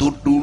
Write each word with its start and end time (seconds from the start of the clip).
tuduh 0.00 0.39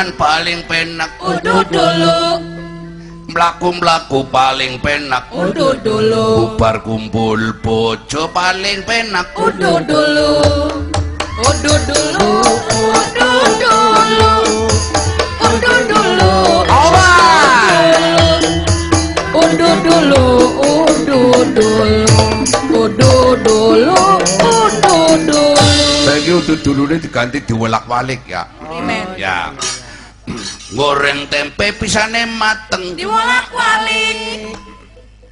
mangan 0.00 0.16
paling 0.16 0.60
penak 0.64 1.12
utut 1.20 1.68
dulu 1.68 2.40
mlaku-mlaku 3.36 4.24
paling 4.32 4.80
penak 4.80 5.28
utut 5.28 5.76
dulu 5.84 6.56
bubar 6.56 6.80
kumpul 6.80 7.52
bojo 7.60 8.24
paling 8.32 8.80
penak 8.88 9.28
utut 9.36 9.84
dulu 9.84 10.40
utut 11.44 11.80
dulu 11.84 12.32
utut 12.32 13.52
dulu 13.60 14.32
utut 15.44 15.80
dulu 15.92 16.32
Udut 19.30 19.78
dulu, 19.86 20.26
udut 20.58 21.46
dulu, 21.54 22.02
udut 22.72 23.36
dulu, 23.46 24.00
udut 24.42 25.18
dulu. 25.22 25.44
Saiki 26.02 26.32
udut 26.34 26.58
dulune 26.66 26.96
diganti 26.98 27.38
diwolak-walik 27.46 28.26
ya. 28.26 28.50
Ya 29.14 29.54
goreng 30.74 31.26
tempe 31.26 31.74
pisane 31.74 32.26
mateng. 32.38 32.94
Diwolak 32.94 33.50
walik 33.50 34.54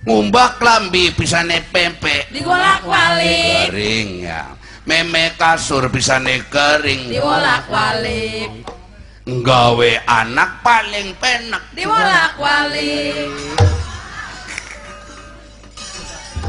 ngumbak 0.08 0.58
lambi 0.62 1.12
pisane 1.14 1.62
pempek. 1.70 2.33
Digolak 2.33 2.83
walik 2.83 3.70
kering 3.70 4.25
ya. 4.25 4.56
Meme 4.89 5.36
kasur 5.36 5.92
pisane 5.92 6.48
kering 6.48 7.12
diwolak 7.12 7.69
walik 7.69 8.50
nggawe 9.28 9.91
anak 10.09 10.64
paling 10.64 11.12
penak. 11.20 11.62
Diwolak 11.77 12.34
walik 12.41 13.28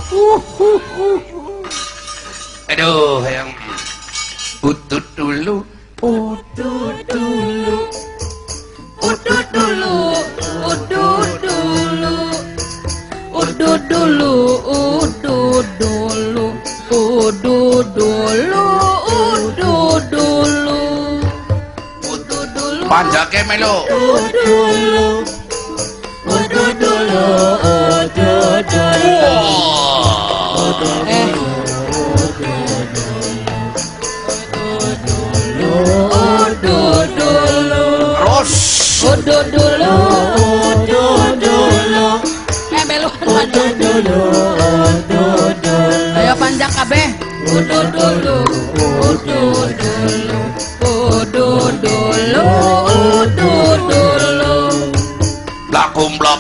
uh, 0.10 0.42
uh, 0.42 0.82
uh, 0.98 1.22
uh. 1.22 2.72
aduh 2.72 3.22
yang 3.28 3.50
utut 4.64 5.04
dulu. 5.14 5.79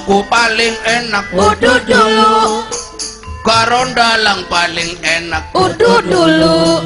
Laku-laku 0.10 0.26
paling 0.26 0.76
enak, 0.90 1.26
Udut 1.38 1.82
dulu, 1.86 2.66
karon 3.46 3.94
dalang 3.94 4.42
paling 4.50 4.98
enak, 5.06 5.54
udut 5.54 6.02
dulu. 6.10 6.82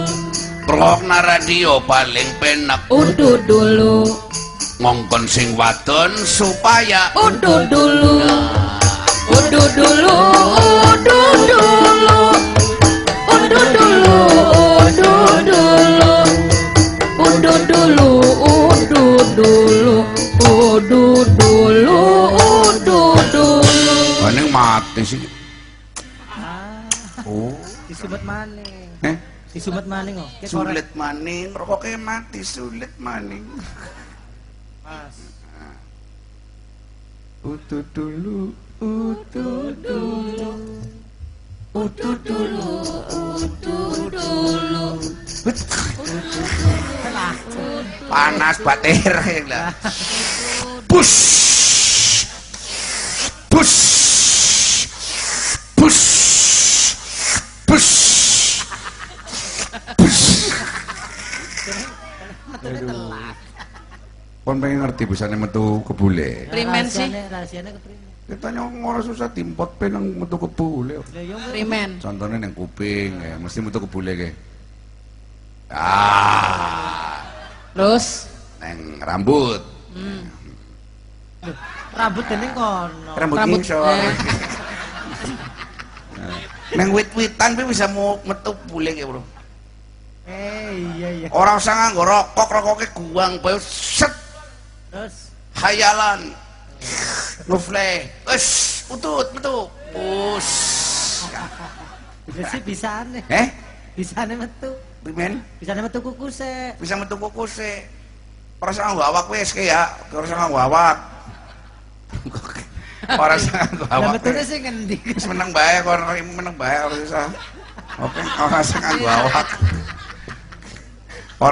Rokna 0.63 1.19
radio 1.23 1.83
paling 1.83 2.27
penak 2.39 2.87
Udut 2.87 3.43
dulu, 3.47 4.03
ngongkon 4.79 5.23
sing 5.27 5.55
wadon 5.55 6.11
supaya 6.27 7.11
udut 7.15 7.71
dulu. 7.71 8.19
Udut 9.31 9.71
dulu, 9.71 10.19
udut 10.91 11.39
dulu. 11.47 12.19
Udut 13.23 13.67
dulu, 13.71 14.19
udut 14.83 15.39
dulu. 15.47 16.13
Udut 17.23 17.61
dulu, 17.71 18.09
udut 18.43 19.27
dulu. 19.35 19.95
Udut 20.43 21.27
dulu, 21.39 21.92
Paling 24.33 24.49
mati 24.49 25.01
sih. 25.05 25.21
Oh, 27.21 27.53
Disumet 27.85 28.25
maning. 28.25 28.89
eh 29.05 29.13
Disumet 29.53 29.85
maning 29.85 30.17
oh. 30.17 30.25
Sulit 30.41 30.89
maning, 30.97 31.53
rokoknya 31.53 32.01
mati 32.01 32.41
sulit 32.41 32.89
maning. 32.97 33.45
Mas. 34.81 35.37
Utut 37.45 37.85
dulu, 37.93 38.57
utut 38.81 39.77
dulu. 39.85 40.81
Udut 41.77 42.19
dulu, 42.25 42.69
udut 43.37 44.13
dulu. 44.17 44.85
Panas 48.09 48.57
bater 48.65 49.45
lah. 49.45 49.69
Push. 50.89 51.21
Push. 53.53 53.92
Kon 64.43 64.59
pengen 64.59 64.83
ngerti 64.83 65.07
bisane 65.07 65.39
metu 65.39 65.79
kebule. 65.87 66.51
Primen 66.51 66.83
sih. 66.85 67.07
Rahasianya- 67.07 67.31
Rahasianya 67.31 67.71
ke 67.71 67.79
primen. 67.79 68.09
Kita 68.23 68.47
nyong 68.51 68.75
ora 68.83 68.99
susah 68.99 69.27
timpot 69.29 69.71
pe 69.75 69.87
nang 69.87 70.03
metu 70.13 70.35
kebule. 70.35 70.99
Primen. 71.49 71.99
Contohnya 71.99 72.37
nang 72.37 72.51
kuping 72.51 73.11
ya, 73.19 73.39
mesti 73.39 73.59
metu 73.59 73.79
kebule 73.79 74.11
ke. 74.13 74.29
Ah, 75.71 77.23
Terus 77.73 78.27
neng 78.59 78.99
rambut. 78.99 79.61
rambut 81.93 82.25
gini 82.25 82.47
kono. 82.51 83.11
Rambut, 83.15 83.37
Rambut, 83.37 83.59
ngisor. 83.63 83.85
eh. 83.85 84.13
Neng 86.73 86.89
wit-witan 86.89 87.53
pe 87.53 87.63
bisa 87.63 87.85
mau 87.87 88.17
metu 88.23 88.51
bule 88.65 88.91
ke, 88.91 89.05
Bro. 89.05 89.21
Eh 90.25 90.71
iya 90.95 91.09
iya. 91.11 91.27
Orang 91.29 91.59
usah 91.59 91.73
nganggo 91.75 92.01
rokok, 92.01 92.47
rokoknya 92.49 92.87
guang 92.95 93.33
bae 93.39 93.57
set 93.59 94.09
hayalan 95.57 96.21
Nufle, 97.49 98.07
us, 98.29 98.47
utut, 98.91 99.27
metu, 99.35 99.67
us. 99.97 100.49
sih 102.51 102.61
bisa 102.63 103.03
aneh. 103.03 103.23
Eh? 103.27 103.47
Bisa 103.95 104.23
aneh 104.23 104.35
metu. 104.39 104.71
Bimen? 105.03 105.43
Bisa 105.59 105.75
aneh 105.75 105.83
metu 105.83 105.99
kukuse. 105.99 106.75
Bisa 106.79 106.95
metu 106.99 107.15
kukuse. 107.19 107.83
orang 108.63 108.95
gua 108.95 109.11
awak 109.11 109.27
wes 109.27 109.51
ya, 109.59 109.91
orang 110.15 110.51
gua 110.51 110.63
awak. 110.71 110.97
orang 113.23 113.39
gua 113.75 113.87
awak. 113.91 114.11
betul 114.19 114.39
sih 114.39 114.59
ngendi? 114.63 114.97
menang 115.27 115.51
meneng 115.51 115.83
orang 115.83 116.07
menang 116.23 116.31
meneng 116.31 116.55
bae 116.55 116.79
bisa. 116.95 117.27
Oke, 117.99 118.19
orang 118.39 118.63
sangat 118.63 118.93
gua 119.03 119.11
iya. 119.11 119.13
awak. 119.27 119.47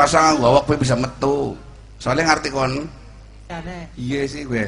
sangat 0.08 0.34
gua 0.40 0.48
awak 0.56 0.64
bisa 0.80 0.96
metu. 0.96 1.60
Soalnya 2.00 2.32
ngerti 2.32 2.48
kon, 2.48 2.88
Aneh. 3.52 3.84
Iya 4.00 4.22
sih 4.32 4.48
gue. 4.48 4.64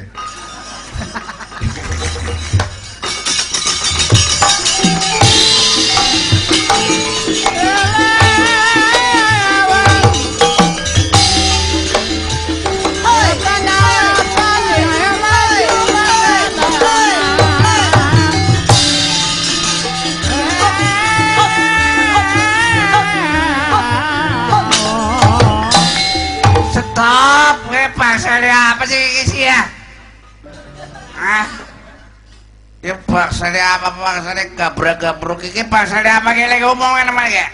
Ya 32.84 33.00
baksane 33.08 33.56
apa 33.56 33.96
baksane 33.96 34.52
gabrak-gabruk 34.60 35.40
iki 35.40 35.64
baksane 35.64 36.04
apa 36.04 36.36
ki 36.36 36.44
lek 36.44 36.60
ngomongan 36.60 37.08
sama 37.08 37.24
ya? 37.32 37.48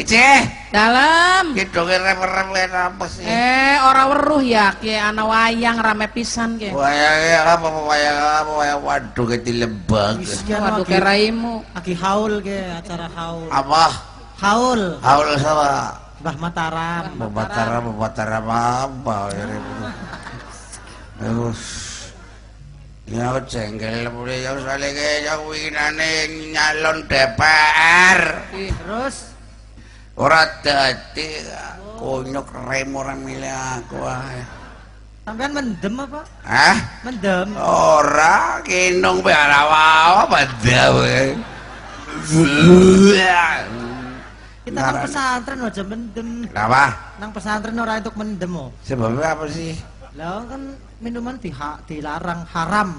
Ice, 0.00 0.48
Dalam. 0.72 1.52
ki 1.52 1.68
donge 1.68 2.00
rep-rep 2.00 2.72
apa 2.72 3.04
sih? 3.04 3.20
Eh, 3.20 3.76
ora 3.84 4.08
weruh 4.08 4.40
ya, 4.40 4.72
ki 4.80 4.96
ana 4.96 5.28
wayang 5.28 5.76
rame 5.76 6.08
pisan 6.08 6.56
ki. 6.56 6.72
Wayang 6.72 7.44
apa 7.44 7.68
wayang 7.68 8.16
apa 8.16 8.50
wayang 8.56 8.80
waduh 8.80 9.26
ki 9.28 9.60
Waduh 9.60 10.16
lagi, 10.80 10.88
keraimu. 10.88 11.60
lagi 11.76 11.92
haul 12.00 12.40
ke 12.40 12.72
acara 12.72 13.12
haul. 13.12 13.52
Apa? 13.52 13.84
Haul 14.40 14.96
Haul 15.04 15.28
sama 15.36 15.92
Mbah 16.24 16.36
Mataram. 16.40 17.12
Babatara 17.20 17.76
babatara 17.84 18.38
apa 18.40 19.16
ya. 19.36 19.44
Terus 21.20 21.89
Ya 23.10 23.42
jengkel 23.42 24.06
yang 24.06 24.58
saling 24.62 24.94
yang 24.94 25.42
winane 25.50 26.12
nyalon 26.54 27.02
DPR. 27.10 28.46
Terus 28.54 29.34
Ora 30.20 30.44
dadi 30.60 31.42
kunyuk 31.96 32.46
rem 32.68 32.92
ora 32.92 33.16
milih 33.16 33.50
aku 33.50 33.98
ae. 34.04 34.42
sampean 35.24 35.50
mendem 35.54 35.94
apa? 35.96 36.20
Hah? 36.44 36.76
Mendem. 37.08 37.48
Ora 37.56 38.60
kinung 38.66 39.24
pe 39.24 39.32
ora 39.32 39.60
wae 39.64 40.44
wae. 40.92 41.24
Kita 44.60 44.76
nang 44.76 44.96
pesantren 45.00 45.58
aja 45.64 45.82
mendem. 45.88 46.28
Kenapa? 46.52 46.84
Nang 47.16 47.30
pesantren 47.32 47.80
ora 47.80 47.96
untuk 47.96 48.14
mendem 48.20 48.52
oh. 48.54 48.68
Sebabnya 48.84 49.34
apa 49.34 49.44
sih? 49.48 49.72
Lah 50.20 50.44
kan 50.44 50.62
minuman 51.00 51.40
diha 51.40 51.80
dilarang 51.88 52.44
haram. 52.52 52.92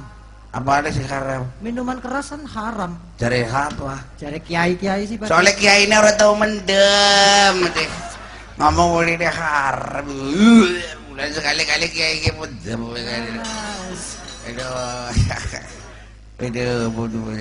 Apa 0.51 0.83
ada 0.83 0.91
sih 0.91 1.05
haram? 1.07 1.47
Minuman 1.63 2.01
keras 2.03 2.35
kan 2.35 2.43
haram. 2.43 2.99
Jare 3.15 3.47
apa? 3.47 4.03
Jare 4.19 4.41
kiai-kiai 4.43 5.07
sih 5.07 5.15
Pak. 5.15 5.31
Soalnya 5.31 5.55
kiai 5.55 5.87
ini 5.87 5.95
orang 5.95 6.17
tahu 6.19 6.35
mendem, 6.35 7.55
ngomong 8.59 8.99
boleh 8.99 9.15
deh 9.15 9.31
haram. 9.31 10.11
Mulai 11.07 11.31
sekali-kali 11.31 11.87
kiai 11.87 12.19
kiai 12.19 12.35
mendem. 12.35 12.81
Aduh, 14.51 15.07
aduh, 16.41 16.89
bodoh. 16.91 17.31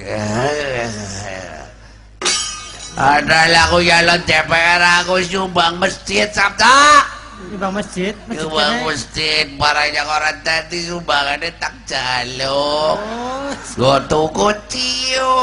Adalah 3.01 3.65
aku 3.73 3.81
jalan 3.83 4.21
DPR 4.23 4.83
aku 5.03 5.19
sumbang 5.25 5.83
masjid 5.83 6.31
Sabta. 6.31 7.19
Di 7.50 7.58
bang 7.58 7.75
masjid, 7.75 8.14
kene. 8.31 8.87
masjid, 8.87 9.47
barangnya 9.58 10.06
orang 10.06 10.38
tadi 10.47 10.87
sumbangannya 10.87 11.50
tak 11.58 11.75
jaluk. 11.82 12.94
Oh, 12.94 13.50
Gue 13.75 13.99
tuku 14.06 14.49
ciu. 14.70 15.35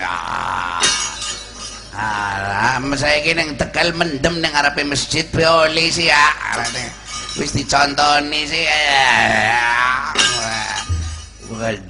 Ya. 0.00 0.16
Alam 1.92 2.96
saya 2.96 3.20
kini 3.20 3.44
yang 3.44 3.60
tegal 3.60 3.92
mendem 3.92 4.40
nang 4.40 4.56
ngarepe 4.56 4.88
masjid 4.88 5.28
Pioli 5.28 5.92
sih 5.92 6.08
ya. 6.08 6.32
Wis 7.36 7.52
dicontoni 7.52 8.48
sih 8.48 8.64
ya. 8.64 9.20
Banget, 11.56 11.88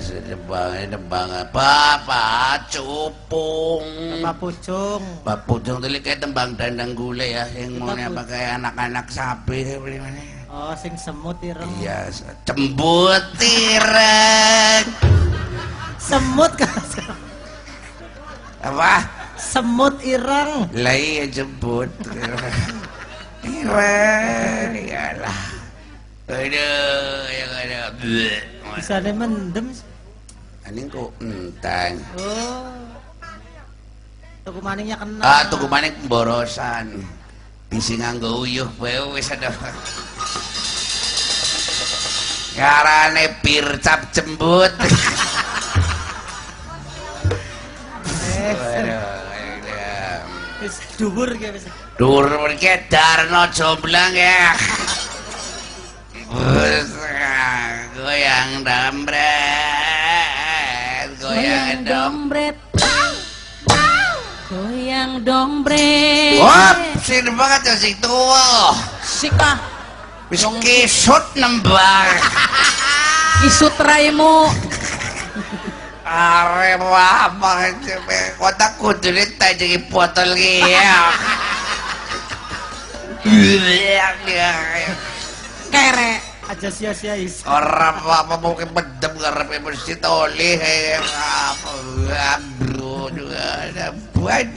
sedebang, 0.00 0.72
sedebang 0.72 1.28
apa, 1.36 2.00
apa, 2.00 2.24
cupung. 2.72 3.84
Pak 4.24 4.40
Pucung. 4.40 5.04
Pak 5.20 5.44
Pucung 5.44 5.84
tuh 5.84 5.88
kayak 6.00 6.24
tembang 6.24 6.56
dandang 6.56 6.96
gule 6.96 7.28
ya, 7.28 7.44
yang 7.52 7.76
mau 7.76 7.92
Kita 7.92 8.08
pakai 8.08 8.56
anak-anak 8.56 9.04
sapi, 9.12 9.76
beli 9.76 10.00
mana? 10.00 10.16
Oh, 10.48 10.72
sing 10.80 10.96
semut 10.96 11.36
ireng. 11.44 11.68
Iya, 11.76 12.08
cembut 12.48 13.20
tireng. 13.36 14.84
Semut 16.00 16.56
kan. 16.56 16.72
Apa? 18.72 19.04
Semut 19.36 20.00
ireng. 20.00 20.72
Lah 20.72 20.96
iya 20.96 21.28
jemput. 21.28 21.92
Tireng. 23.44 24.72
Iyalah. 24.88 25.59
Aduh, 26.30 27.26
yang 27.34 27.52
ada. 27.58 27.90
Bisa 28.78 29.02
ada 29.02 29.10
mendem. 29.10 29.74
Ini 30.70 30.86
kok 30.86 31.10
entang. 31.18 31.98
Oh. 32.14 32.70
Tuku 34.46 34.62
maningnya 34.62 34.94
kena. 34.94 35.22
Ah, 35.26 35.42
tuku 35.50 35.66
maning 35.66 35.90
pemborosan. 35.98 37.02
Isi 37.74 37.98
nganggo 37.98 38.46
uyuh 38.46 38.70
bae 38.78 39.02
wis 39.10 39.34
ada. 39.34 39.50
Karane 42.54 43.34
pircap 43.42 44.14
jembut. 44.14 44.70
Eh, 48.38 48.54
wis 50.62 50.78
dhuwur 50.94 51.34
ki 51.34 51.50
wis. 51.50 51.66
Dur 51.98 52.30
mereka 52.30 52.86
Darno 52.86 53.50
jomblang 53.50 54.14
ya. 54.14 54.54
Goyang 56.30 57.02
dambret, 58.62 59.18
goyang 61.18 61.18
Goyang 61.18 61.82
dom. 61.82 62.30
dombret. 62.30 62.54
Goyang 64.46 65.26
dombret. 65.26 66.38
Wah, 66.38 66.78
sini 67.02 67.34
banget 67.34 67.66
ya 67.66 67.74
si 67.74 67.98
tua. 67.98 68.78
Sika, 69.02 69.58
Wis 70.30 70.46
kisut 70.62 71.34
nembang. 71.34 72.14
isut 73.50 73.74
raimu. 73.82 74.46
Are 76.06 76.78
apa 76.78 77.74
coba 77.74 78.18
kota 78.38 78.66
kudu 78.78 79.18
tak 79.34 79.58
jadi 79.58 79.82
botol 79.90 80.38
ya. 80.38 81.10
Kere. 85.70 86.12
Aja 86.50 86.66
sia-sia 86.66 87.14
is. 87.14 87.46
Orang 87.46 88.02
apa 88.02 88.34
mau 88.42 88.58
ke 88.58 88.66
bedem 88.66 89.14
ngarepe 89.22 89.62
masjid 89.62 90.02
oleh 90.02 90.98
apa 90.98 92.42
bro 92.58 93.06
juga 93.14 93.70
ada 93.70 93.94
buat 94.18 94.50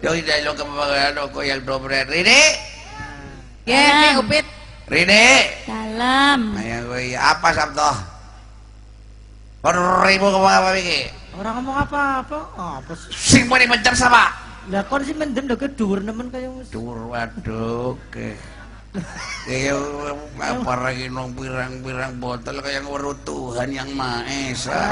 Yo 0.00 0.16
tidak 0.16 0.36
lo 0.44 0.52
kemarin 0.56 1.16
ko 1.32 1.40
yang 1.44 1.60
dobre 1.64 2.04
Rene 2.04 2.56
Ye, 3.68 4.16
upit. 4.16 4.44
Rene 4.88 5.56
Dalam. 5.64 6.56
Ayo 6.56 6.88
gue 6.88 7.16
apa 7.16 7.48
sabto 7.52 7.92
Ribu 10.04 10.26
ke 10.32 10.38
mana 10.40 10.56
apa 10.60 10.68
iki 10.80 11.00
Orang 11.36 11.62
ngomong 11.62 11.76
apa-apa. 11.86 12.38
Apa 12.58 12.92
sih? 12.96 13.12
Sing 13.12 13.42
mau 13.48 13.60
dimencam 13.60 13.92
sama 13.96 14.32
Lah 14.68 14.84
kon 14.84 15.00
sih 15.00 15.16
mendem 15.16 15.48
lho 15.48 15.56
dhuwur 15.56 16.04
nemen 16.04 16.28
kaya 16.28 16.48
wis. 16.52 16.68
Dur 16.68 17.08
waduh 17.08 17.96
Kayak 18.12 18.40
apa 18.90 20.74
lagi 20.82 21.06
nong 21.06 21.38
pirang-pirang 21.38 22.18
botol 22.18 22.58
kayak 22.58 22.82
weruh 22.82 23.14
Tuhan 23.22 23.70
yang 23.70 23.90
Maha 23.94 24.26
Esa. 24.26 24.80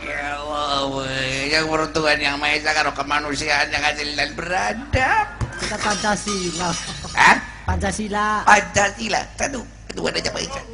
Ya 0.00 0.40
Allah, 0.40 1.06
yang 1.46 1.68
weruh 1.68 1.92
Tuhan 1.92 2.18
yang 2.18 2.40
Maha 2.40 2.58
Esa 2.58 2.74
karo 2.74 2.90
kemanusiaan 2.96 3.70
yang 3.70 3.84
adil 3.84 4.10
dan 4.18 4.34
beradab. 4.34 5.26
Kita 5.60 5.76
Pancasila. 5.78 6.72
Hah? 7.14 7.36
Pancasila. 7.68 8.42
Pancasila. 8.48 9.20
Aduh, 9.44 9.62
aduh 9.92 10.04
ada 10.10 10.18
apa 10.18 10.40
itu? 10.42 10.60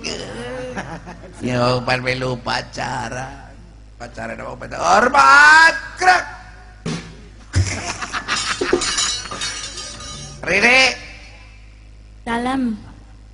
Ya, 1.44 1.76
pan 1.84 2.00
melu 2.00 2.32
pacaran. 2.40 3.52
Pacaran 4.00 4.40
apa? 4.40 4.64
Hormat, 4.72 5.74
gerak. 6.00 6.24
Riri, 10.46 10.94
Dalam. 12.22 12.78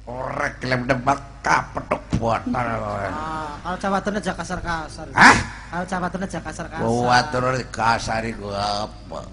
orek 0.08 0.64
lem 0.64 0.88
debak 0.88 1.20
kapetuk 1.44 2.00
botol. 2.16 2.40
Ah, 3.62 3.76
kalau 3.76 3.76
Jawa 3.76 3.98
aja 4.00 4.32
kasar-kasar. 4.32 5.06
Hah? 5.12 5.36
Kalau 5.68 5.84
Jawa 5.84 6.06
aja 6.08 6.40
kasar-kasar. 6.40 6.80
Buat 6.80 7.24
terus 7.28 7.60
kasar 7.68 8.24
iku 8.24 8.48
apa? 8.48 9.28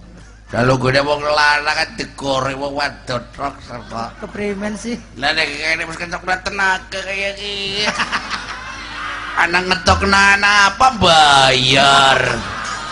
Kalau 0.51 0.75
gue 0.75 0.99
mau 0.99 1.15
ngelana 1.21 1.71
kan 1.71 1.89
digoreng 1.95 2.59
mau 2.59 2.75
wadon 2.75 3.23
truk 3.31 3.55
serta. 3.63 4.11
Keprimen 4.19 4.75
sih. 4.75 4.99
Lah 5.15 5.31
nek 5.31 5.47
kene 5.47 5.87
wis 5.87 5.95
kencok 5.95 6.25
tenaga 6.43 6.99
kayak 6.99 7.39
gini. 7.39 7.87
Anak 9.47 9.71
ngetok 9.71 10.03
nana 10.03 10.73
apa 10.73 10.87
bayar? 10.99 12.19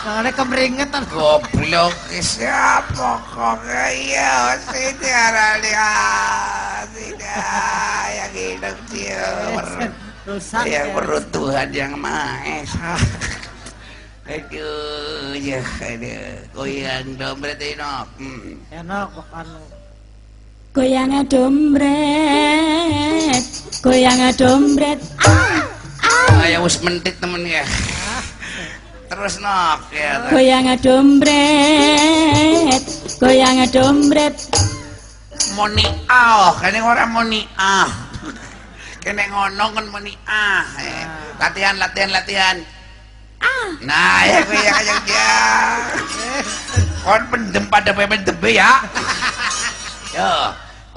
Soalnya 0.08 0.32
kemeringetan. 0.32 1.04
Goblok 1.12 1.92
siapa 2.24 3.20
kok 3.28 3.60
ya 3.92 4.56
sini 4.72 5.10
arali 5.12 5.72
tidak 6.96 8.08
yang 8.16 8.32
hidup 8.32 8.78
dia 8.88 9.28
Rusak. 10.24 10.64
yang 10.64 10.88
ya. 10.88 10.96
perut 10.96 11.28
Tuhan 11.28 11.68
yang 11.76 12.00
Maha 12.00 12.64
Esa. 12.64 12.96
Aduh, 14.32 15.36
ya, 15.36 15.60
aduh, 15.60 16.40
goyang 16.56 17.08
dompet 17.20 17.60
ini, 17.60 17.84
hmm. 17.84 18.80
Enak 18.80 19.12
bukan. 19.12 19.48
Goyang 20.72 21.20
dombret, 21.28 23.44
goyang 23.84 24.24
dombret. 24.40 25.04
Ayo 26.48 26.64
wis 26.64 26.80
mentit 26.80 27.20
temen 27.20 27.44
ya. 27.44 27.68
Terus 29.08 29.40
nok 29.40 29.80
ya. 29.96 30.28
Goyang 30.28 30.68
dombret, 30.84 32.84
goyang 33.24 33.64
dombret. 33.72 34.36
Moni 35.56 35.88
ah, 36.12 36.52
kene 36.60 36.84
ora 36.84 37.08
moni 37.08 37.48
ah. 37.56 37.88
Kene 39.00 39.24
ngono 39.32 39.72
kan 39.72 39.86
moni 39.88 40.12
ah. 40.28 40.68
Eh, 40.78 41.04
Latihan 41.40 41.80
latihan 41.80 42.12
latihan. 42.12 42.58
Nah, 43.78 44.26
ya 44.26 44.42
gue 44.42 44.58
ya 44.58 44.74
kayak 44.74 45.00
dia. 45.06 45.30
Kon 47.06 47.22
pendem 47.30 47.64
pada 47.70 47.94
pemen 47.94 48.26
debe 48.26 48.58
ya. 48.58 48.82
Yo, 50.12 50.34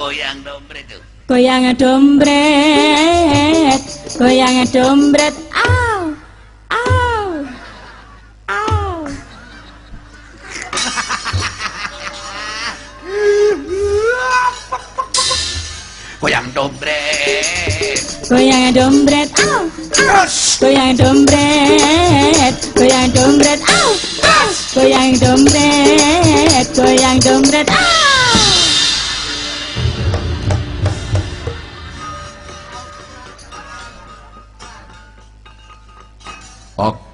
goyang 0.01 0.41
dompet 0.43 0.89
tuh. 0.89 1.03
Goyang 1.29 1.71
dombret, 1.79 3.79
goyang 4.19 4.65
dombret. 4.73 5.35
Au, 5.55 5.90
Goyang 16.21 16.53
dompet. 16.53 17.97
Goyang 18.29 18.77
dombret. 18.77 19.33
Au, 19.41 19.65
Terus. 19.89 20.61
goyang 20.61 20.93
dombret, 20.93 22.53
goyang 22.77 23.09
dombret. 23.17 23.57
Au, 23.65 23.97
au. 24.21 24.49
Goyang 24.77 25.17
dombret, 25.17 26.69
goyang 26.77 27.17
dombret. 27.25 27.65
Au. 27.73 28.01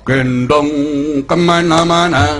Gendong 0.06 0.70
kemana-mana 1.26 2.38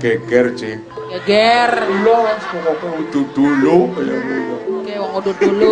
geger, 0.00 0.46
Cik. 0.56 0.78
Geger. 1.12 1.70
Lo, 2.00 2.24
pokoknya 2.24 2.90
udut 3.04 3.28
dulu. 3.36 3.78
Ya, 4.00 4.16
ya. 4.16 4.56
Oke, 4.64 4.94
wong 4.96 5.12
udut 5.20 5.36
dulu. 5.36 5.70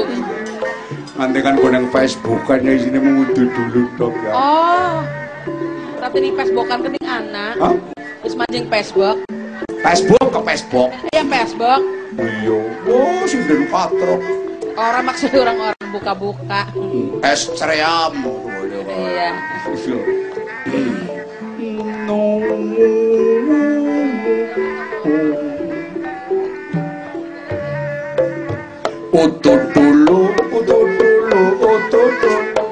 Nanti 1.19 1.39
kan 1.43 1.59
koneng 1.59 1.91
Facebook 1.91 2.41
kan 2.47 2.63
ya 2.63 2.79
sini 2.79 3.01
mau 3.01 3.27
udut 3.27 3.49
dulu 3.51 3.83
dok 3.99 4.15
ya. 4.23 4.33
Oh. 4.37 4.97
Berarti 5.99 6.17
ini 6.23 6.31
Facebookan 6.37 6.79
keting 6.87 7.09
anak. 7.09 7.55
Hah? 7.59 7.75
Terus 8.23 8.35
mancing 8.39 8.71
Facebook. 8.71 9.17
Facebook 9.83 10.27
ke 10.31 10.41
Facebook. 10.47 10.91
Iya 11.11 11.25
Facebook. 11.27 11.81
Iya. 12.15 12.59
Oh, 12.87 13.23
sudah 13.27 13.59
patrok. 13.67 14.21
Orang 14.79 15.05
maksudnya 15.11 15.43
orang-orang 15.43 15.87
buka-buka. 15.91 16.63
Es 17.27 17.51
ceream. 17.59 18.15
Iya. 18.87 19.31
Utut 29.19 29.75
dulu, 29.75 30.31
utut 30.55 30.87
dulu, 30.95 31.43
utut 31.59 32.13
dulu. 32.23 32.63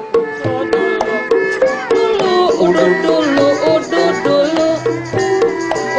Dulu, 1.91 2.35
udut 2.63 2.93
dulu, 3.03 3.47
udut 3.67 4.15
dulu. 4.23 4.69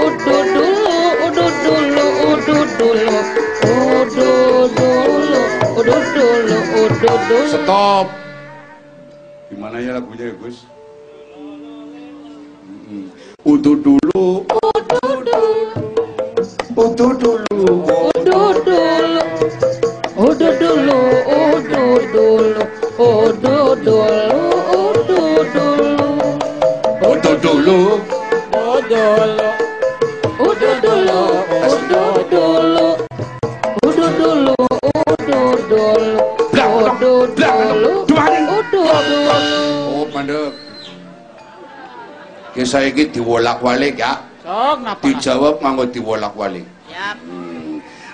Udut 0.01 0.47
dulu, 0.57 0.97
udut 1.29 1.53
dulu, 1.69 2.07
udut 2.33 2.69
dulu. 2.81 3.17
Udut 3.77 4.73
dulu, 4.73 5.43
udut 5.77 6.07
dulu, 6.17 6.59
udut 6.81 7.21
dulu. 7.29 7.53
Stop. 7.53 8.09
Gimana 9.53 9.85
ya 9.85 10.01
lagunya 10.01 10.33
ya, 10.33 10.35
Gus? 10.41 10.65
Utut 13.45 13.85
dulu, 13.85 14.49
utut 14.49 14.97
dulu, 14.97 15.45
utut 16.73 17.15
dulu. 17.21 17.85
Udut 18.17 18.57
dulu. 18.65 19.28
Udut 20.39 20.55
dulu, 20.63 21.03
udut 21.27 22.03
dulu. 22.15 22.63
Udut 22.95 23.75
dulu, 23.83 24.43
udut 24.71 25.47
dulu. 25.51 26.11
Utut 27.03 27.39
dulu. 27.43 27.79
Udut 30.39 30.79
dulu, 30.79 31.23
udut 31.59 32.23
dulu. 32.31 32.87
Udut 33.83 34.13
dulu, 34.15 34.55
udut 34.95 35.59
dulu. 35.67 36.23
Blak, 36.55 36.71
dulu, 37.03 38.07
dua 38.07 38.23
hari. 38.23 38.39
udut 38.47 38.95
dulu. 39.11 39.59
Oh, 39.91 40.07
mandek. 40.15 40.55
Kisah 42.55 42.87
ini 42.87 43.11
diwolak-walik 43.11 43.99
ya. 43.99 44.23
Sok? 44.47 45.03
Dijawab 45.03 45.59
nganggo 45.59 45.91
diwolak-walik. 45.91 46.63
Yap. 46.87 47.19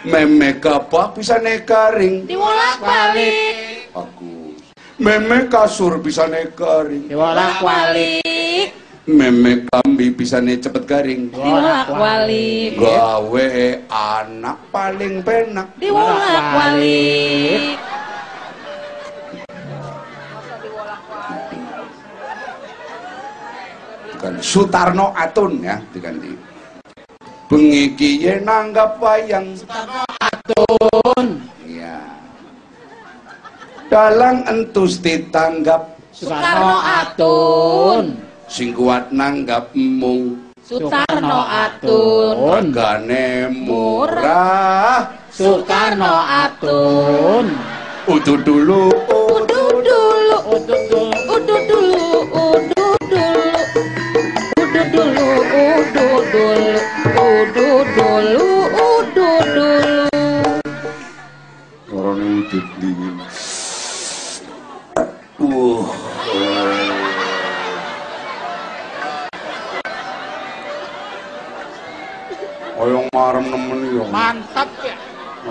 Meme 0.05 0.61
kapak 0.61 1.17
bisa 1.17 1.41
nekaring. 1.41 2.29
Diwolak-walik. 2.29 3.89
Bagus. 3.89 4.61
Meme 5.01 5.49
kasur 5.49 5.97
bisa 5.97 6.29
nekaring. 6.29 7.09
Diwolak-walik. 7.09 8.69
Meme 9.09 9.65
kambi 9.65 10.13
bisa 10.13 10.45
ne 10.45 10.61
cepet 10.61 10.85
garing. 10.85 11.33
Diwolak-walik. 11.33 12.77
Gawe 12.77 13.49
anak 13.89 14.59
paling 14.69 15.25
penak. 15.25 15.73
Diwolak-walik. 15.81 17.81
Diganti 24.13 24.43
Sutarno 24.45 25.17
Atun 25.17 25.65
ya 25.65 25.81
diganti. 25.97 26.54
Bengi 27.45 27.93
kiye 27.93 28.41
nanggap 28.41 28.97
wayang. 28.97 29.53
Atun. 30.19 31.45
Iya. 31.69 32.01
Dalang 33.93 34.49
entus 34.49 34.99
ditanggap 35.05 35.95
Soekarno 36.15 36.79
Atun. 36.81 38.05
sing 38.47 38.71
kuat 38.71 39.11
nanggap 39.11 39.75
mung 39.75 40.41
Sutarno 40.63 41.43
Atun. 41.43 42.35
regane 42.39 43.51
murah 43.51 45.11
Soekarno 45.29 46.15
Atun. 46.23 47.51
utuh 48.07 48.39
dulu 48.41 48.89
Udut 49.11 49.81
dulu, 49.83 50.37
udut 50.55 50.83
dulu, 50.87 51.03
udut 51.35 51.54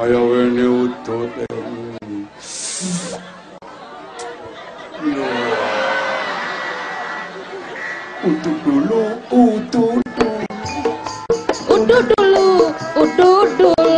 Ayo 0.04 0.20
wene 0.36 0.68
udut. 0.68 1.32
Udut 8.20 8.58
dulu, 8.68 9.02
udut 9.32 9.64
dulu. 9.72 10.28
Udut 11.72 12.04
dulu, 12.12 12.48
udut 13.00 13.50
dulu. 13.56 13.96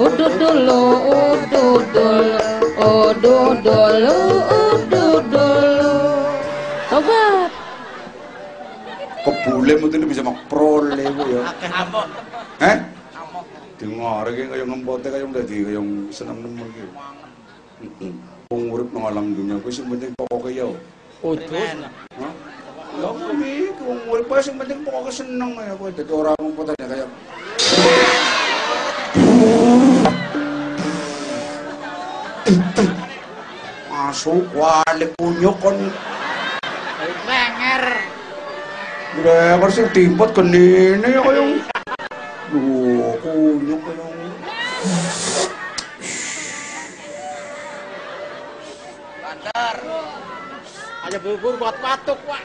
Udut 0.00 0.32
dulu, 0.40 0.80
udut 1.12 1.84
dulu. 1.92 2.40
Udut 2.80 3.54
dulu, 3.60 4.16
udut 4.48 5.24
dulu. 5.28 5.92
Sobat. 6.88 7.52
Kebule 9.28 9.74
mungkin 9.76 10.08
bisa 10.08 10.24
bu 10.24 11.24
ya. 11.28 11.42
Eh? 12.64 12.95
Dengar 13.86 14.26
iki 14.34 14.50
kaya 14.50 14.64
ngempote 14.66 15.06
kaya 15.06 15.24
dadi 15.30 15.56
kaya 15.62 15.80
seneng 16.10 16.42
nemen 16.42 16.66
iki. 16.74 16.84
Heeh. 17.86 18.12
Wong 18.50 18.62
urip 18.74 18.88
nang 18.90 19.04
alam 19.06 19.30
dunia 19.30 19.62
kuwi 19.62 19.70
sing 19.70 19.86
penting 19.86 20.10
pokoke 20.18 20.50
ya. 20.50 20.66
Udus. 21.22 21.70
Hah? 22.18 22.32
Lah 22.98 23.12
kuwi 23.14 23.70
wong 23.78 24.00
urip 24.10 24.26
kuwi 24.26 24.42
sing 24.42 24.58
penting 24.58 24.82
pokoke 24.82 25.10
seneng 25.14 25.54
ya 25.54 25.74
kowe 25.78 25.90
dadi 25.94 26.10
ora 26.10 26.34
ngempote 26.42 26.74
kaya 26.74 27.06
Masuk 33.86 34.42
walik 34.50 35.10
kunyuk 35.14 35.54
kon 35.62 35.78
Lenger. 37.26 37.84
Lenger 39.22 39.70
sing 39.70 39.86
timpet 39.94 40.30
genine 40.34 41.06
ya 41.06 41.22
kaya 41.22 41.75
Duh, 42.46 43.18
kunyuk 43.18 43.82
Aja 51.06 51.18
bubur 51.22 51.54
buat 51.58 51.76
patuk, 51.82 52.18
Pak. 52.26 52.42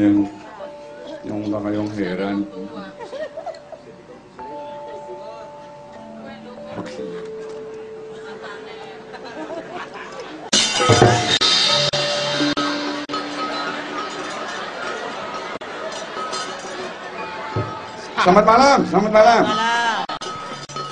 yang 0.00 0.24
yang 1.24 1.60
kayong 1.60 1.90
heran. 1.92 2.36
Selamat 18.20 18.44
malam, 18.44 18.78
selamat 18.84 19.12
malam. 19.16 19.42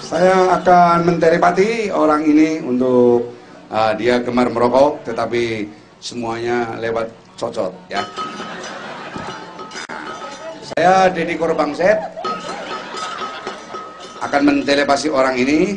Saya 0.01 0.37
akan 0.57 0.97
mentelepati 1.05 1.93
orang 1.93 2.25
ini 2.25 2.65
untuk 2.65 3.37
ah, 3.69 3.93
dia 3.93 4.17
gemar 4.25 4.49
merokok, 4.49 5.05
tetapi 5.05 5.69
semuanya 6.01 6.73
lewat 6.81 7.13
cocot 7.37 7.77
ya. 7.93 8.01
Saya 10.73 11.13
Deddy 11.13 11.37
Korbangset 11.37 12.01
akan 14.25 14.41
mentelepasi 14.49 15.13
orang 15.13 15.37
ini. 15.37 15.77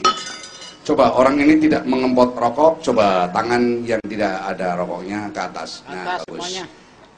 Coba 0.81 1.13
orang 1.13 1.37
ini 1.37 1.61
tidak 1.61 1.85
mengempot 1.85 2.33
rokok, 2.33 2.81
coba 2.81 3.29
tangan 3.29 3.85
yang 3.85 4.01
tidak 4.07 4.33
ada 4.49 4.79
rokoknya 4.79 5.29
ke 5.29 5.39
atas. 5.51 5.85
Nah, 5.85 6.15
Atas 6.15 6.21
bagus. 6.25 6.39
semuanya. 6.47 6.65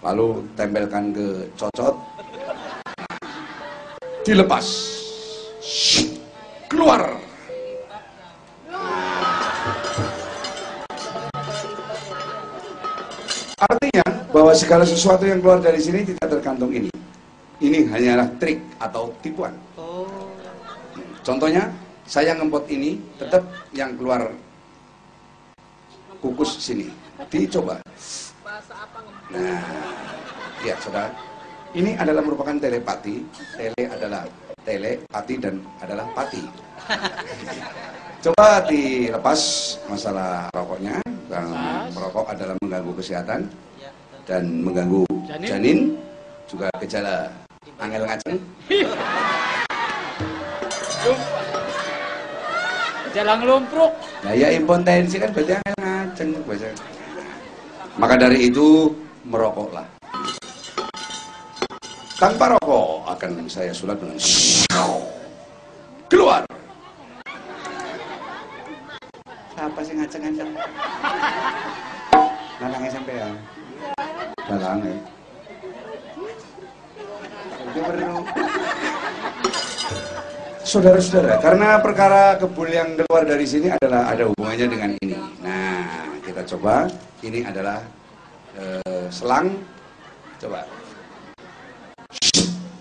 Lalu 0.04 0.28
tempelkan 0.60 1.04
ke 1.16 1.28
cocot. 1.56 1.96
Dilepas. 4.24 4.68
Keluar. 6.72 7.20
Artinya 13.60 14.08
bahwa 14.32 14.56
segala 14.56 14.88
sesuatu 14.88 15.28
yang 15.28 15.44
keluar 15.44 15.60
dari 15.60 15.76
sini 15.84 16.08
tidak 16.08 16.40
tergantung 16.40 16.72
ini. 16.72 16.88
Ini 17.60 17.92
hanyalah 17.92 18.32
trik 18.40 18.64
atau 18.80 19.12
tipuan. 19.20 19.52
Contohnya, 21.20 21.68
saya 22.08 22.32
ngempot 22.40 22.64
ini, 22.72 23.04
tetap 23.20 23.44
yang 23.76 23.92
keluar 24.00 24.32
kukus 26.24 26.64
sini. 26.64 26.88
Dicoba. 27.28 27.76
Nah, 29.36 29.60
lihat 30.64 30.80
saudara. 30.80 31.33
Ini 31.74 31.98
adalah 31.98 32.22
merupakan 32.22 32.54
telepati. 32.54 33.26
Tele 33.58 33.84
adalah 33.90 34.30
tele, 34.62 35.02
pati 35.10 35.42
dan 35.42 35.58
adalah 35.82 36.06
pati. 36.14 36.46
Coba 38.22 38.62
dilepas 38.70 39.42
masalah 39.90 40.46
rokoknya. 40.54 41.02
Dan 41.26 41.50
merokok 41.98 42.30
adalah 42.30 42.54
mengganggu 42.62 42.94
kesehatan 42.94 43.50
dan 44.30 44.44
mengganggu 44.62 45.02
Janin. 45.26 45.50
janin, 45.50 45.80
juga 46.46 46.70
gejala 46.78 47.34
angel 47.82 48.06
ngaceng. 48.06 48.38
Jalan 53.18 53.38
lumpruk. 53.50 53.92
Nah 54.22 54.34
ya 54.38 54.54
impotensi 54.54 55.18
kan 55.18 55.34
berarti 55.34 55.58
angel 55.58 55.76
ngaceng. 55.82 56.30
Maka 57.98 58.14
dari 58.22 58.54
itu 58.54 58.94
merokoklah. 59.26 59.93
Tanpa 62.24 62.56
rokok 62.56 63.04
akan 63.04 63.52
saya 63.52 63.76
sulap 63.76 64.00
dengan 64.00 64.16
keluar. 66.08 66.48
Siapa 69.52 69.80
sih 69.84 69.92
ngaceng-ngaceng? 70.00 70.56
Nalang 72.64 72.84
SMP 72.88 73.10
ya? 73.20 73.28
Nalang 74.48 74.80
ya? 74.88 74.96
Saudara-saudara, 80.64 81.44
karena 81.44 81.84
perkara 81.84 82.40
kebul 82.40 82.72
yang 82.72 82.96
keluar 83.04 83.28
dari 83.28 83.44
sini 83.44 83.68
adalah 83.68 84.08
ada 84.08 84.32
hubungannya 84.32 84.68
dengan 84.72 84.90
ini. 85.04 85.20
Nah, 85.44 86.08
kita 86.24 86.48
coba. 86.56 86.88
Ini 87.20 87.44
adalah 87.52 87.84
eh, 88.56 89.12
selang. 89.12 89.60
Coba. 90.40 90.83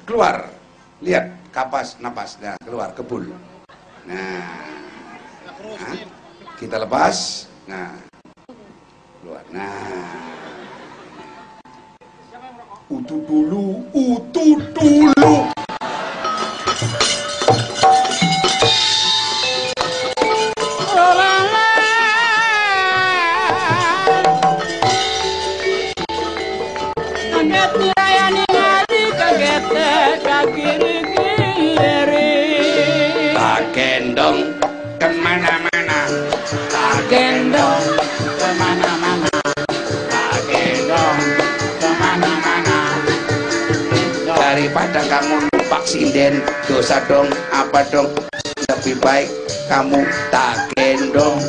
Keluar. 0.02 0.50
Lihat, 0.98 1.50
kapas, 1.54 1.98
napas. 2.02 2.38
Nah, 2.42 2.58
keluar, 2.62 2.90
kebul. 2.90 3.30
Nah, 4.06 4.42
nah, 5.78 5.94
kita 6.58 6.82
lepas. 6.82 7.46
Nah, 7.70 7.94
keluar. 9.22 9.46
Nah, 9.54 10.10
utuh 12.90 13.20
dulu, 13.30 13.86
utuh 13.94 14.58
dulu. 14.74 15.61
Tak 30.12 30.44
gendong 33.72 34.52
ke 35.00 35.08
mana-mana. 35.24 36.04
Tak 36.68 37.00
Gendong 37.08 37.84
ke 38.20 38.48
mana-mana. 38.60 39.32
Tak 40.12 40.36
gendong 40.52 41.18
ke 41.80 41.88
mana-mana. 41.96 43.00
Daripada 44.36 45.00
kamu 45.08 45.48
numpak 45.48 45.88
sinden 45.88 46.44
Dosa 46.68 47.00
dong, 47.08 47.32
apa 47.48 47.80
dong? 47.88 48.12
Lebih 48.68 49.00
baik 49.00 49.32
kamu 49.72 50.04
tak 50.28 50.76
gendong. 50.76 51.40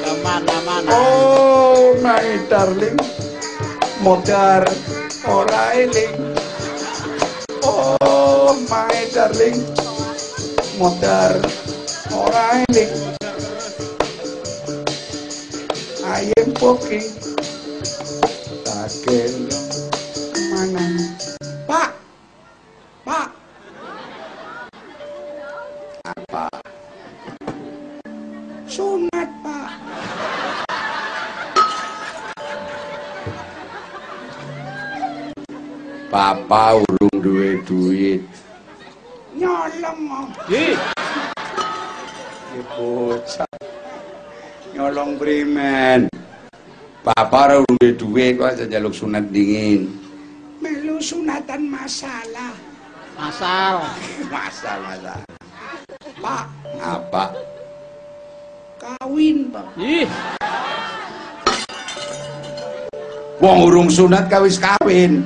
Ke 0.00 0.12
mana-mana. 0.24 0.88
Oh 0.88 1.92
my 2.00 2.40
darling 2.48 2.96
Modar 4.00 4.64
ora 5.28 5.76
eling 5.76 6.35
My 8.64 8.88
darling 9.12 9.60
Modar 10.80 11.36
ora 12.08 12.64
eling 12.64 12.96
I 16.00 16.32
am 16.40 16.56
poking 16.56 17.04
Tak 18.64 18.88
gendong 19.04 19.68
ke 20.32 20.40
mana. 20.56 20.84
Pak 21.68 21.90
Pak. 23.04 23.28
Apa? 26.08 26.48
Sunat 28.64 29.28
pak. 29.44 29.70
Papa 36.08 36.80
urung. 36.80 37.15
Nyolong 39.96 40.12
mau. 40.12 40.28
Ih, 40.52 40.76
Ya 42.52 42.62
bocah. 42.76 43.56
Nyolong 44.76 45.16
primen. 45.16 46.12
Papa 47.00 47.48
ora 47.48 47.56
duwe 47.64 47.96
duit 47.96 48.36
kok 48.36 48.48
aja 48.52 48.64
njaluk 48.68 48.92
sunat 48.92 49.24
dingin. 49.32 49.88
Melu 50.60 51.00
sunatan 51.00 51.64
masalah. 51.72 52.52
asal. 53.16 53.88
Masal 54.28 54.78
masalah. 54.84 55.24
Pak, 56.20 56.44
apa? 56.76 57.24
Kawin, 58.76 59.48
Pak. 59.48 59.66
Ih, 59.80 60.04
Wong 63.40 63.58
urung 63.64 63.88
sunat 63.88 64.28
kawis 64.28 64.60
kawin. 64.60 65.24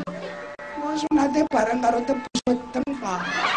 Wong 0.78 0.94
sunate 0.94 1.42
bareng 1.50 1.82
karo 1.82 1.98
tebus 2.06 2.38
wetem, 2.46 2.86
Pak. 3.02 3.18
Pak. 3.18 3.49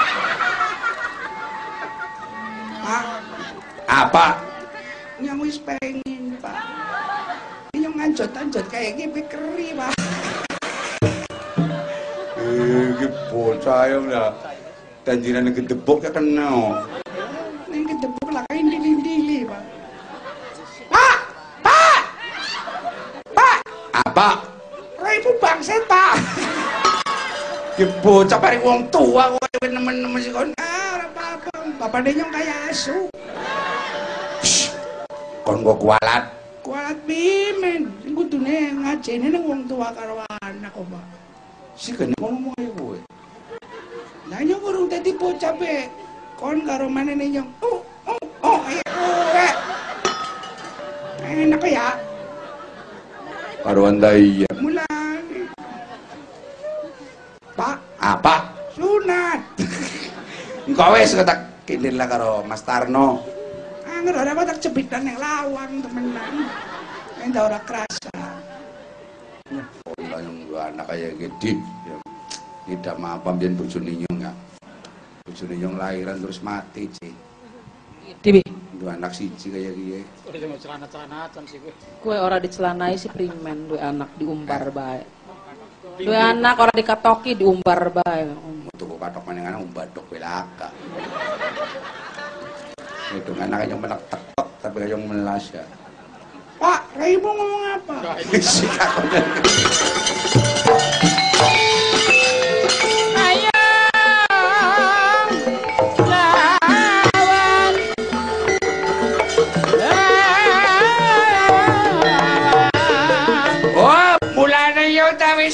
Apa? 4.03 4.35
Yang 5.23 5.37
wis 5.47 5.57
pengen, 5.63 6.35
Pak. 6.43 6.59
Yang 7.71 7.95
anjot-anjot 8.03 8.65
kayak 8.67 8.99
gini 8.99 9.23
keri, 9.31 9.71
Pak. 9.71 9.95
Eh, 12.35 12.83
iki 12.99 13.07
bocah 13.31 13.87
ya 13.87 13.97
udah. 14.03 14.29
Tanjiran 15.07 15.55
gedebok 15.55 16.03
ya 16.03 16.11
kena. 16.11 16.83
Ning 17.71 17.87
gedebok 17.87 18.27
lah 18.35 18.43
kain 18.51 18.67
dili-dili, 18.67 19.47
Pak. 19.47 19.63
Pak! 20.91 21.15
Pak! 21.63 21.99
Pak! 23.31 23.57
Apa? 24.03 24.29
Raimu 24.99 25.31
bangset, 25.39 25.79
Pak. 25.87 26.19
Ki 27.79 27.87
bocah 28.03 28.35
paling 28.35 28.59
wong 28.67 28.79
tua 28.91 29.31
kowe 29.31 29.63
nemen-nemen 29.63 30.19
sik 30.19 30.35
kon. 30.35 30.51
Ah, 30.59 30.99
ora 30.99 31.07
apa-apa. 31.07 31.51
Bapane 31.79 32.11
nyong 32.11 32.31
kaya 32.35 32.67
asu. 32.67 33.12
Kon 35.43 35.59
kok 35.59 35.75
kualat. 35.75 36.23
Kualat 36.63 36.97
pimen. 37.03 37.91
Sing 37.99 38.15
kudune 38.15 38.79
ngajene 38.79 39.27
ning 39.27 39.43
wong 39.43 39.67
tua 39.67 39.91
karo 39.91 40.23
anak 40.39 40.71
kok, 40.71 40.87
Pak. 40.87 41.05
Si 41.75 41.91
kene 41.91 42.15
ngono 42.15 42.55
ae 42.55 42.67
kowe. 42.79 42.97
Lah 44.31 44.39
nyong 44.39 44.63
urung 44.63 44.87
dadi 44.87 45.11
bocah 45.11 45.51
be. 45.59 45.91
Kon 46.39 46.63
karo 46.63 46.87
manene 46.87 47.27
nyong. 47.27 47.49
Oh, 47.59 47.83
oh, 48.07 48.23
oh, 48.39 48.59
ayo 48.71 48.83
kowe. 48.87 49.47
Enak 51.27 51.63
ya. 51.67 51.87
Karo 53.67 53.81
anda 53.91 54.15
iya. 54.15 54.47
Mulai. 54.55 55.43
Pak, 57.51 57.77
apa? 57.99 58.47
Sunat. 58.79 59.39
Engkau 60.71 60.95
wes 60.95 61.11
ketak 61.11 61.67
kindir 61.67 61.99
lah 61.99 62.07
karo 62.07 62.47
Mas 62.47 62.63
Tarno. 62.63 63.32
Angger 64.03 64.19
ora 64.19 64.35
apa 64.35 64.43
tak 64.51 64.59
cebitan 64.59 65.07
yang 65.07 65.15
lawang 65.15 65.79
temenan. 65.79 66.43
Enda 67.23 67.47
ora 67.47 67.55
kerasa. 67.63 68.11
Oh, 69.87 70.19
yang 70.19 70.43
dua 70.43 70.75
anak 70.75 70.91
kayak 70.91 71.23
gede. 71.23 71.55
Ya. 71.87 71.95
Tidak 72.67 72.99
apa 72.99 73.31
biar 73.31 73.55
bojone 73.55 74.03
nyong 74.03 74.27
ya. 74.27 74.35
Bojone 75.23 75.55
nyong 75.55 75.75
lahiran 75.79 76.19
terus 76.19 76.43
mati, 76.43 76.91
Ci. 76.91 77.15
Dibi, 78.19 78.43
Dua 78.75 78.99
anak 78.99 79.15
siji 79.15 79.47
kayak 79.47 79.71
gini. 79.71 80.03
kue 82.03 82.17
ora 82.19 82.43
dicelanai 82.43 82.99
si 82.99 83.07
primen, 83.07 83.71
dua 83.71 83.87
anak 83.87 84.19
diumbar 84.19 84.67
bae. 84.67 84.99
Dua 86.03 86.35
anak 86.35 86.59
ora 86.59 86.75
dikatoki 86.75 87.39
diumbar 87.39 87.87
bae. 88.03 88.27
Tuku 88.75 88.99
katok 88.99 89.23
manengan 89.31 89.63
umbadok 89.63 90.03
belaka. 90.11 90.75
Itu 93.13 93.31
anak 93.37 93.69
yang 93.69 93.77
menak 93.77 94.01
tekok 94.09 94.47
tapi 94.57 94.89
yang 94.89 95.05
melas 95.05 95.53
ya. 95.53 95.61
Pak, 96.57 96.81
Raimu 96.97 97.29
ngomong 97.29 97.63
apa? 97.77 97.95
Oh, 98.01 98.17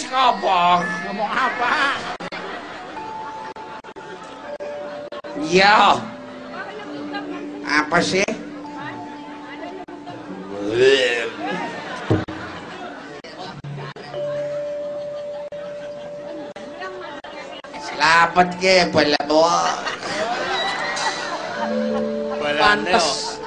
kopong. 0.09 0.81
Ngomong 1.07 1.31
apa? 1.31 1.71
Yo. 5.49 6.08
Apa 7.89 8.05
sih? 8.05 8.21
Selamat 17.81 18.49
ke 18.61 18.93
pala 18.93 19.17
mo. 19.25 19.41
Pantes. 22.61 23.41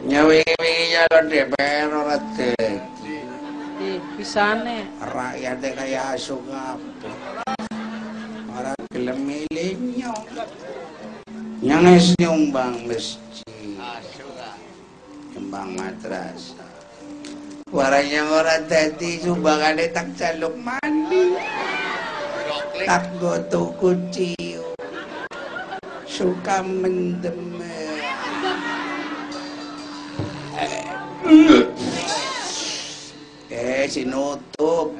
Nyawi-wingi 0.00 0.84
nyalon 0.96 1.24
DPR 1.28 1.92
ora 1.92 2.16
de. 2.40 2.56
Di 3.76 4.00
pisane. 4.16 4.88
Rakyatnya 4.96 5.68
kaya 5.76 6.16
asu 6.16 6.40
kabeh. 6.48 7.12
Ora 8.48 8.72
gelem 8.88 9.28
milih 9.28 9.76
nyong. 9.76 10.24
Nyong 11.60 11.84
es 11.92 12.16
nyumbang 12.16 12.88
masjid. 12.88 13.47
Nyumbang 15.48 15.80
madrasah. 15.80 16.68
Waranya 17.72 18.20
ora 18.36 18.60
dadi 18.68 19.16
sumbangane 19.16 19.88
tak 19.96 20.12
jaluk 20.12 20.52
mandi. 20.60 21.40
Tak 22.84 23.16
goto 23.16 23.72
kuciyo. 23.80 24.76
Suka 26.04 26.60
mendem. 26.60 27.64
Eh, 33.48 33.88
sinutup. 33.88 34.92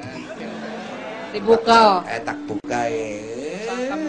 Dibuka. 1.29 2.01
Eh, 2.09 2.25
tak 2.25 2.41
buka 2.49 2.89
eh. 2.89 4.08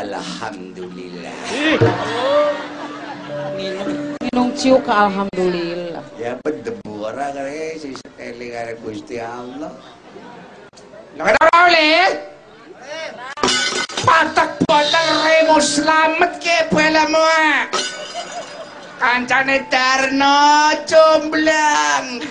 Alhamdulillah. 0.00 1.36
Minung 4.24 4.56
ciu 4.56 4.80
ka 4.80 5.12
alhamdulillah. 5.12 6.00
Ya 6.16 6.40
berdebu 6.40 7.04
orang 7.04 7.36
kare 7.36 7.76
si 7.76 7.92
sekali 7.92 8.48
kare 8.48 8.80
Gusti 8.80 9.20
Allah. 9.20 9.68
Ora 11.20 11.44
oleh. 11.68 12.32
Patak 14.00 14.64
botol 14.64 15.08
remo 15.20 15.60
selamat 15.60 16.32
ke 16.40 16.72
pala 16.72 17.04
mo 17.12 17.20
ah. 17.20 17.68
Kancane 18.96 19.68
Darno 19.68 20.40
jomblang. 20.88 22.24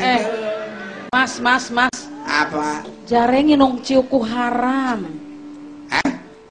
Eh, 0.00 0.22
mas, 1.12 1.36
mas, 1.44 1.68
mas. 1.68 1.96
Apa? 2.24 2.88
Jare 3.04 3.44
nginung 3.44 3.84
ciuku 3.84 4.24
haram. 4.24 5.25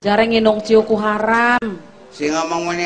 Jare 0.05 0.29
nginung 0.29 0.61
ciuku 0.61 0.93
haram. 1.01 1.81
Si 2.13 2.29
ngomong 2.29 2.69
muni 2.69 2.85